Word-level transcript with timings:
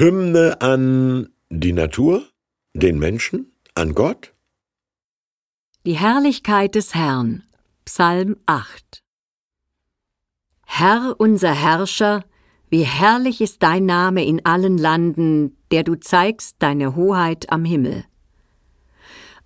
Hymne 0.00 0.60
an 0.60 1.28
die 1.50 1.72
Natur, 1.72 2.22
den 2.72 3.00
Menschen, 3.00 3.50
an 3.74 3.96
Gott? 3.96 4.32
Die 5.84 5.98
Herrlichkeit 5.98 6.76
des 6.76 6.94
Herrn. 6.94 7.42
Psalm 7.84 8.36
8. 8.46 9.02
Herr 10.64 11.16
unser 11.18 11.52
Herrscher, 11.52 12.24
wie 12.68 12.84
herrlich 12.84 13.40
ist 13.40 13.60
dein 13.64 13.86
Name 13.86 14.24
in 14.24 14.46
allen 14.46 14.78
Landen, 14.78 15.56
der 15.72 15.82
du 15.82 15.96
zeigst 15.96 16.58
deine 16.60 16.94
Hoheit 16.94 17.50
am 17.50 17.64
Himmel. 17.64 18.04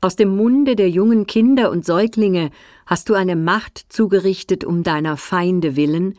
Aus 0.00 0.16
dem 0.16 0.34
Munde 0.36 0.74
der 0.74 0.90
jungen 0.90 1.28
Kinder 1.28 1.70
und 1.70 1.86
Säuglinge 1.86 2.50
hast 2.86 3.08
du 3.08 3.14
eine 3.14 3.36
Macht 3.36 3.84
zugerichtet 3.88 4.64
um 4.64 4.82
deiner 4.82 5.16
Feinde 5.16 5.76
willen, 5.76 6.18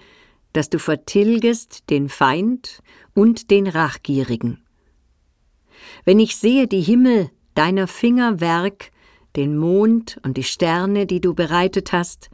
dass 0.54 0.70
du 0.70 0.80
vertilgest 0.80 1.90
den 1.90 2.10
Feind 2.10 2.82
und 3.14 3.52
den 3.52 3.68
Rachgierigen. 3.68 4.64
Wenn 6.06 6.20
ich 6.20 6.36
sehe 6.36 6.68
die 6.68 6.82
Himmel, 6.82 7.30
deiner 7.56 7.88
Finger 7.88 8.40
Werk, 8.40 8.92
den 9.36 9.58
Mond 9.58 10.20
und 10.24 10.38
die 10.38 10.44
Sterne, 10.44 11.06
die 11.06 11.22
du 11.22 11.34
bereitet 11.34 11.94
hast, 11.94 12.30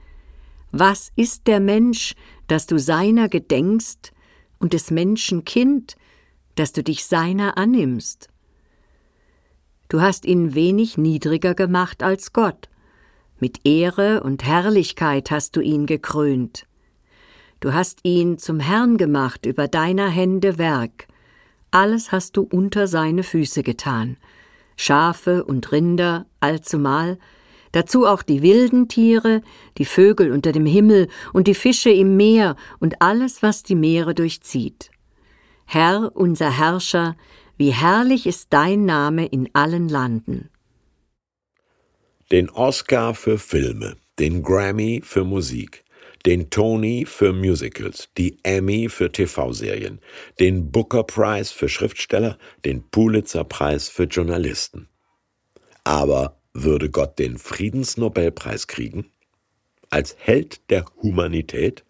was 0.72 1.12
ist 1.16 1.48
der 1.48 1.60
Mensch, 1.60 2.16
dass 2.48 2.68
du 2.68 2.80
seiner 2.80 3.30
gedenkst, 3.30 4.12
und 4.60 4.74
des 4.74 4.90
Menschen 4.90 5.46
Kind, 5.46 5.96
dass 6.56 6.74
du 6.74 6.84
dich 6.84 7.06
seiner 7.06 7.58
annimmst? 7.58 8.30
Du 9.90 10.02
hast 10.02 10.26
ihn 10.26 10.54
wenig 10.54 10.98
niedriger 10.98 11.54
gemacht 11.54 12.04
als 12.04 12.34
Gott. 12.34 12.70
Mit 13.40 13.66
Ehre 13.66 14.24
und 14.24 14.44
Herrlichkeit 14.44 15.32
hast 15.32 15.56
du 15.56 15.62
ihn 15.62 15.86
gekrönt. 15.86 16.66
Du 17.60 17.74
hast 17.74 18.00
ihn 18.04 18.38
zum 18.38 18.60
Herrn 18.60 18.98
gemacht 18.98 19.46
über 19.46 19.68
deiner 19.68 20.10
Hände 20.10 20.58
Werk. 20.58 21.08
Alles 21.72 22.12
hast 22.12 22.38
du 22.38 22.44
unter 22.44 22.88
seine 22.88 23.24
Füße 23.24 23.64
getan. 23.64 24.18
Schafe 24.76 25.44
und 25.44 25.72
Rinder 25.72 26.28
allzumal, 26.40 27.18
dazu 27.72 28.06
auch 28.06 28.22
die 28.22 28.44
wilden 28.44 28.88
Tiere, 28.88 29.42
die 29.80 29.86
Vögel 29.86 30.32
unter 30.32 30.52
dem 30.52 30.68
Himmel 30.68 31.08
und 31.34 31.48
die 31.48 31.56
Fische 31.56 31.90
im 31.90 32.16
Meer 32.16 32.56
und 32.80 33.02
alles, 33.02 33.42
was 33.42 33.64
die 33.64 33.76
Meere 33.76 34.14
durchzieht. 34.14 34.92
Herr, 35.66 36.12
unser 36.16 36.56
Herrscher, 36.56 37.18
wie 37.58 37.72
herrlich 37.72 38.28
ist 38.28 38.54
dein 38.54 38.86
Name 38.86 39.26
in 39.26 39.50
allen 39.54 39.90
Landen. 39.90 40.50
Den 42.32 42.50
Oscar 42.52 43.16
für 43.16 43.40
Filme, 43.40 43.96
den 44.20 44.44
Grammy 44.44 45.02
für 45.04 45.24
Musik, 45.24 45.84
den 46.26 46.50
Tony 46.50 47.06
für 47.06 47.34
Musicals, 47.34 48.10
die 48.18 48.38
Emmy 48.44 48.90
für 48.90 49.12
TV-Serien, 49.12 50.00
den 50.40 50.72
Booker 50.72 51.04
Prize 51.04 51.54
für 51.54 51.70
Schriftsteller, 51.70 52.38
den 52.66 52.90
Pulitzer 52.90 53.44
Preis 53.44 53.90
für 53.90 54.04
Journalisten. 54.04 54.90
Aber 55.84 56.38
würde 56.54 56.90
Gott 56.90 57.20
den 57.20 57.38
Friedensnobelpreis 57.38 58.68
kriegen? 58.68 59.12
Als 59.90 60.16
Held 60.20 60.70
der 60.70 60.86
Humanität? 61.02 61.86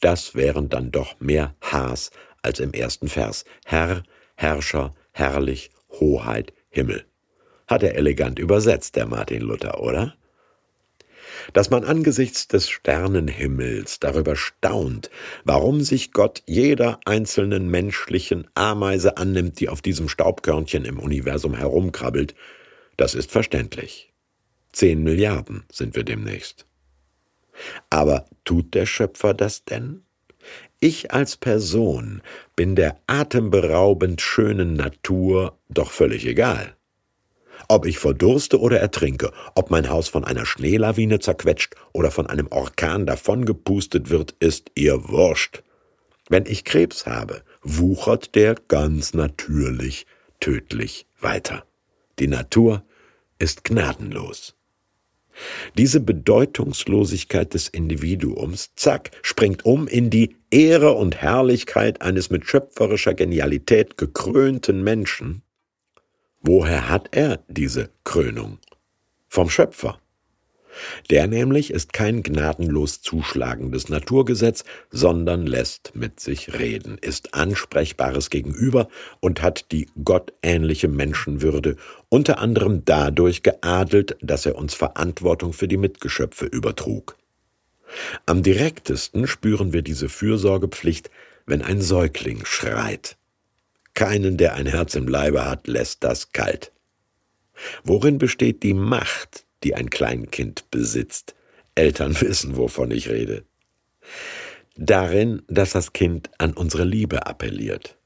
Das 0.00 0.34
wären 0.34 0.68
dann 0.68 0.90
doch 0.92 1.18
mehr 1.20 1.56
Haas 1.60 2.10
als 2.42 2.60
im 2.60 2.72
ersten 2.72 3.08
Vers. 3.08 3.44
Herr, 3.64 4.02
Herrscher, 4.36 4.94
herrlich, 5.12 5.70
Hoheit, 5.88 6.52
Himmel. 6.68 7.04
Hat 7.66 7.82
er 7.82 7.96
elegant 7.96 8.38
übersetzt, 8.38 8.96
der 8.96 9.06
Martin 9.06 9.42
Luther, 9.42 9.80
oder? 9.80 10.14
Dass 11.52 11.70
man 11.70 11.84
angesichts 11.84 12.48
des 12.48 12.68
Sternenhimmels 12.68 14.00
darüber 14.00 14.36
staunt, 14.36 15.10
warum 15.44 15.82
sich 15.82 16.12
Gott 16.12 16.42
jeder 16.46 17.00
einzelnen 17.04 17.68
menschlichen 17.70 18.48
Ameise 18.54 19.16
annimmt, 19.16 19.60
die 19.60 19.68
auf 19.68 19.82
diesem 19.82 20.08
Staubkörnchen 20.08 20.84
im 20.84 20.98
Universum 20.98 21.54
herumkrabbelt, 21.54 22.34
das 22.96 23.14
ist 23.14 23.30
verständlich. 23.30 24.12
Zehn 24.72 25.02
Milliarden 25.02 25.64
sind 25.70 25.94
wir 25.94 26.04
demnächst. 26.04 26.66
Aber 27.90 28.26
tut 28.44 28.74
der 28.74 28.86
Schöpfer 28.86 29.34
das 29.34 29.64
denn? 29.64 30.02
Ich 30.80 31.12
als 31.12 31.36
Person 31.36 32.22
bin 32.56 32.74
der 32.74 33.00
atemberaubend 33.06 34.20
schönen 34.20 34.74
Natur 34.74 35.58
doch 35.68 35.90
völlig 35.90 36.26
egal. 36.26 36.76
Ob 37.68 37.86
ich 37.86 37.98
verdurste 37.98 38.60
oder 38.60 38.80
ertrinke, 38.80 39.32
ob 39.54 39.70
mein 39.70 39.88
Haus 39.88 40.08
von 40.08 40.24
einer 40.24 40.46
Schneelawine 40.46 41.18
zerquetscht 41.18 41.74
oder 41.92 42.10
von 42.10 42.26
einem 42.26 42.48
Orkan 42.48 43.06
davongepustet 43.06 44.10
wird, 44.10 44.34
ist 44.40 44.70
ihr 44.74 45.08
wurscht. 45.08 45.62
Wenn 46.28 46.46
ich 46.46 46.64
Krebs 46.64 47.06
habe, 47.06 47.42
wuchert 47.62 48.34
der 48.34 48.54
ganz 48.68 49.14
natürlich 49.14 50.06
tödlich 50.40 51.06
weiter. 51.20 51.64
Die 52.18 52.28
Natur 52.28 52.82
ist 53.38 53.64
gnadenlos. 53.64 54.54
Diese 55.76 56.00
Bedeutungslosigkeit 56.00 57.54
des 57.54 57.68
Individuums, 57.68 58.70
zack, 58.76 59.10
springt 59.22 59.64
um 59.64 59.88
in 59.88 60.10
die 60.10 60.36
Ehre 60.50 60.92
und 60.92 61.16
Herrlichkeit 61.16 62.02
eines 62.02 62.30
mit 62.30 62.46
schöpferischer 62.46 63.14
Genialität 63.14 63.98
gekrönten 63.98 64.84
Menschen. 64.84 65.42
Woher 66.46 66.90
hat 66.90 67.08
er 67.12 67.42
diese 67.48 67.88
Krönung? 68.04 68.58
Vom 69.28 69.48
Schöpfer. 69.48 69.98
Der 71.08 71.26
nämlich 71.26 71.70
ist 71.70 71.94
kein 71.94 72.22
gnadenlos 72.22 73.00
zuschlagendes 73.00 73.88
Naturgesetz, 73.88 74.64
sondern 74.90 75.46
lässt 75.46 75.92
mit 75.94 76.20
sich 76.20 76.52
reden, 76.52 76.98
ist 76.98 77.32
ansprechbares 77.32 78.28
Gegenüber 78.28 78.88
und 79.20 79.40
hat 79.40 79.72
die 79.72 79.88
gottähnliche 80.04 80.88
Menschenwürde 80.88 81.76
unter 82.10 82.40
anderem 82.40 82.84
dadurch 82.84 83.42
geadelt, 83.42 84.18
dass 84.20 84.44
er 84.44 84.56
uns 84.56 84.74
Verantwortung 84.74 85.54
für 85.54 85.66
die 85.66 85.78
Mitgeschöpfe 85.78 86.44
übertrug. 86.44 87.16
Am 88.26 88.42
direktesten 88.42 89.26
spüren 89.26 89.72
wir 89.72 89.80
diese 89.80 90.10
Fürsorgepflicht, 90.10 91.08
wenn 91.46 91.62
ein 91.62 91.80
Säugling 91.80 92.44
schreit. 92.44 93.16
Keinen, 93.94 94.36
der 94.36 94.54
ein 94.54 94.66
Herz 94.66 94.94
im 94.94 95.08
Leibe 95.08 95.44
hat, 95.44 95.66
lässt 95.68 96.02
das 96.04 96.32
kalt. 96.32 96.72
Worin 97.84 98.18
besteht 98.18 98.62
die 98.62 98.74
Macht, 98.74 99.46
die 99.62 99.74
ein 99.74 99.90
Kleinkind 99.90 100.70
besitzt. 100.70 101.34
Eltern 101.74 102.20
wissen, 102.20 102.56
wovon 102.56 102.90
ich 102.90 103.08
rede. 103.08 103.44
Darin, 104.76 105.42
dass 105.48 105.72
das 105.72 105.92
Kind 105.92 106.30
an 106.38 106.52
unsere 106.52 106.84
Liebe 106.84 107.26
appelliert. 107.26 107.96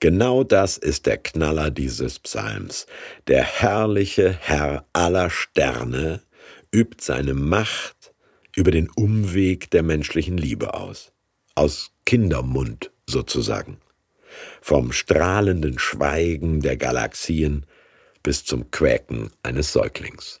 Genau 0.00 0.44
das 0.44 0.76
ist 0.76 1.06
der 1.06 1.16
Knaller 1.16 1.70
dieses 1.70 2.18
Psalms. 2.18 2.86
Der 3.28 3.44
herrliche 3.44 4.30
Herr 4.30 4.84
aller 4.92 5.30
Sterne 5.30 6.22
übt 6.74 7.02
seine 7.02 7.32
Macht 7.32 8.12
über 8.54 8.70
den 8.70 8.90
Umweg 8.90 9.70
der 9.70 9.82
menschlichen 9.82 10.36
Liebe 10.36 10.74
aus. 10.74 11.12
Aus 11.54 11.92
Kindermund 12.04 12.90
sozusagen. 13.06 13.78
Vom 14.60 14.92
strahlenden 14.92 15.78
Schweigen 15.78 16.60
der 16.60 16.76
Galaxien 16.76 17.66
bis 18.22 18.44
zum 18.44 18.70
Quäken 18.70 19.30
eines 19.42 19.72
Säuglings. 19.72 20.40